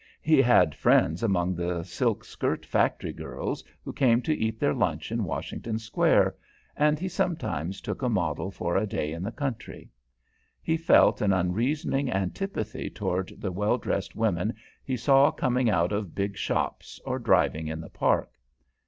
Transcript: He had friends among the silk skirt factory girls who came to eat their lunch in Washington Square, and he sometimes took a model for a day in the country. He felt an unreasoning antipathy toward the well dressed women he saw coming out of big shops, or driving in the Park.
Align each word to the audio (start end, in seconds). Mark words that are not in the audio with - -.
He 0.23 0.41
had 0.41 0.73
friends 0.73 1.21
among 1.21 1.53
the 1.53 1.83
silk 1.83 2.23
skirt 2.23 2.65
factory 2.65 3.13
girls 3.13 3.63
who 3.85 3.93
came 3.93 4.19
to 4.23 4.35
eat 4.35 4.59
their 4.59 4.73
lunch 4.73 5.11
in 5.11 5.25
Washington 5.25 5.77
Square, 5.77 6.35
and 6.75 6.97
he 6.97 7.07
sometimes 7.07 7.79
took 7.79 8.01
a 8.01 8.09
model 8.09 8.49
for 8.49 8.75
a 8.75 8.87
day 8.87 9.11
in 9.13 9.21
the 9.21 9.31
country. 9.31 9.91
He 10.59 10.75
felt 10.75 11.21
an 11.21 11.31
unreasoning 11.31 12.11
antipathy 12.11 12.89
toward 12.89 13.33
the 13.37 13.51
well 13.51 13.77
dressed 13.77 14.15
women 14.15 14.55
he 14.83 14.97
saw 14.97 15.29
coming 15.29 15.69
out 15.69 15.91
of 15.91 16.15
big 16.15 16.35
shops, 16.35 16.99
or 17.05 17.19
driving 17.19 17.67
in 17.67 17.79
the 17.79 17.89
Park. 17.91 18.31